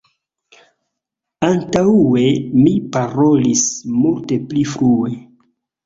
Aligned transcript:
Antaŭe 1.49 2.25
mi 2.63 2.75
parolis 2.99 3.65
multe 4.03 4.45
pli 4.51 4.69
flue. 4.77 5.19